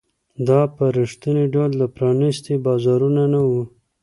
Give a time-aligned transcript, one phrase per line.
[0.47, 3.63] دا په رښتیني ډول پرانیستي بازارونه نه وو.